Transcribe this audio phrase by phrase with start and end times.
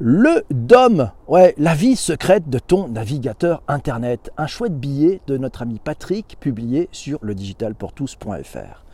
[0.00, 4.30] Le DOM, ouais, la vie secrète de ton navigateur internet.
[4.36, 8.84] Un chouette billet de notre ami Patrick publié sur le digitalpourtous.fr.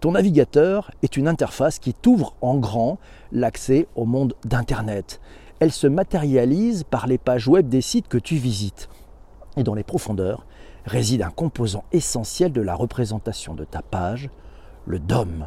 [0.00, 2.98] Ton navigateur est une interface qui t'ouvre en grand
[3.30, 5.20] l'accès au monde d'internet.
[5.60, 8.88] Elle se matérialise par les pages web des sites que tu visites.
[9.58, 10.46] Et dans les profondeurs
[10.86, 14.30] réside un composant essentiel de la représentation de ta page,
[14.86, 15.46] le DOM.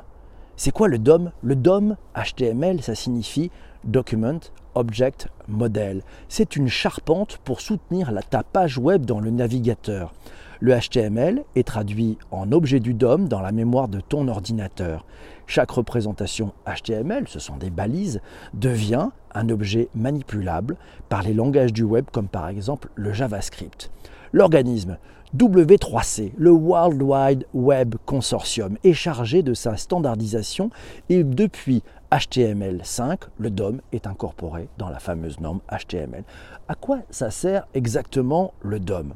[0.63, 3.49] C'est quoi le DOM Le DOM, HTML, ça signifie
[3.83, 4.39] Document
[4.75, 6.03] Object Model.
[6.29, 10.13] C'est une charpente pour soutenir la, ta page web dans le navigateur.
[10.59, 15.03] Le HTML est traduit en objet du DOM dans la mémoire de ton ordinateur.
[15.47, 18.21] Chaque représentation HTML, ce sont des balises,
[18.53, 20.77] devient un objet manipulable
[21.09, 23.89] par les langages du web comme par exemple le JavaScript.
[24.31, 24.99] L'organisme
[25.37, 30.71] W3C, le World Wide Web Consortium, est chargé de sa standardisation.
[31.07, 36.25] Et depuis HTML5, le DOM est incorporé dans la fameuse norme HTML.
[36.67, 39.13] À quoi ça sert exactement le DOM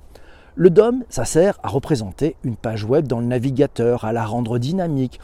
[0.55, 4.57] Le DOM, ça sert à représenter une page web dans le navigateur, à la rendre
[4.57, 5.19] dynamique,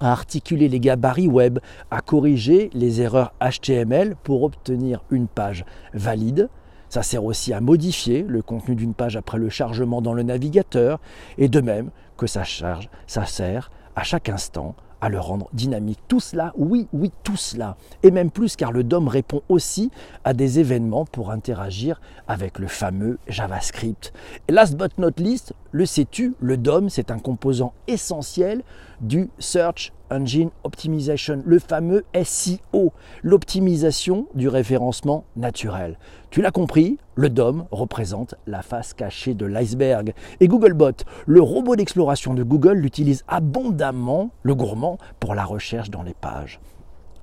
[0.00, 5.64] à articuler les gabarits web, à corriger les erreurs HTML pour obtenir une page
[5.94, 6.50] valide,
[6.88, 11.00] ça sert aussi à modifier le contenu d'une page après le chargement dans le navigateur,
[11.38, 16.00] et de même que ça charge, ça sert à chaque instant à le rendre dynamique.
[16.08, 17.76] Tout cela, oui, oui, tout cela.
[18.02, 19.90] Et même plus car le DOM répond aussi
[20.24, 24.12] à des événements pour interagir avec le fameux JavaScript.
[24.48, 28.62] Et last but not least, le sais-tu, le DOM, c'est un composant essentiel
[29.00, 35.98] du Search Engine Optimization, le fameux SEO, l'optimisation du référencement naturel.
[36.30, 40.14] Tu l'as compris, le DOM représente la face cachée de l'iceberg.
[40.40, 46.02] Et Googlebot, le robot d'exploration de Google, l'utilise abondamment, le gourmand, pour la recherche dans
[46.02, 46.60] les pages.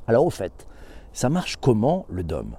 [0.08, 0.68] Alors au fait,
[1.14, 2.56] ça marche comment le DOM?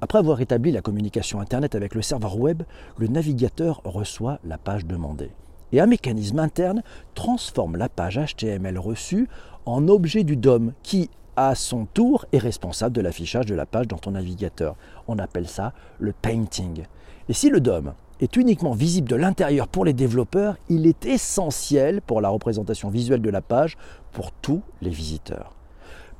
[0.00, 2.62] Après avoir établi la communication Internet avec le serveur web,
[2.98, 5.30] le navigateur reçoit la page demandée
[5.72, 6.82] et un mécanisme interne
[7.14, 9.28] transforme la page HTML reçue
[9.66, 13.88] en objet du DOM qui, à son tour, est responsable de l'affichage de la page
[13.88, 14.76] dans ton navigateur.
[15.08, 16.84] On appelle ça le painting.
[17.28, 22.00] Et si le DOM est uniquement visible de l'intérieur pour les développeurs, il est essentiel
[22.02, 23.76] pour la représentation visuelle de la page
[24.12, 25.52] pour tous les visiteurs.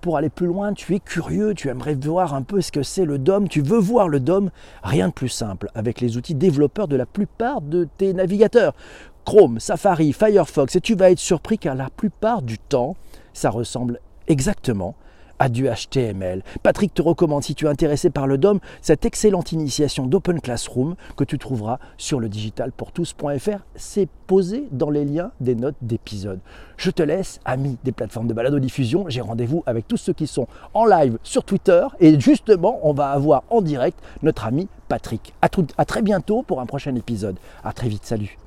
[0.05, 3.07] Pour aller plus loin, tu es curieux, tu aimerais voir un peu ce que c'est
[3.07, 4.51] le DOM, tu veux voir le DOM,
[4.83, 8.75] rien de plus simple avec les outils développeurs de la plupart de tes navigateurs.
[9.25, 12.97] Chrome, Safari, Firefox, et tu vas être surpris car la plupart du temps,
[13.33, 13.99] ça ressemble
[14.29, 14.95] exactement
[15.39, 16.43] à du HTML.
[16.63, 20.95] Patrick te recommande, si tu es intéressé par le DOM, cette excellente initiation d'Open Classroom
[21.17, 23.59] que tu trouveras sur le digitalpourtous.fr.
[23.77, 26.41] C'est posé dans les liens des notes d'épisode.
[26.77, 29.07] Je te laisse, ami des plateformes de balado-diffusion.
[29.09, 31.87] J'ai rendez-vous avec tous ceux qui sont en live sur Twitter.
[32.01, 35.35] Et justement, on va avoir en direct notre ami Patrick.
[35.43, 37.37] À, à très bientôt pour un prochain épisode.
[37.63, 38.05] À très vite.
[38.05, 38.39] Salut.